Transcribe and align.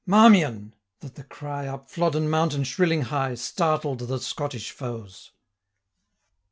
Marmion!' 0.03 0.73
that 1.01 1.13
the 1.13 1.23
cry, 1.23 1.67
Up 1.67 1.87
Flodden 1.87 2.27
mountain 2.27 2.63
shrilling 2.63 3.03
high, 3.03 3.35
Startled 3.35 3.99
the 3.99 4.17
Scottish 4.19 4.71
foes. 4.71 5.29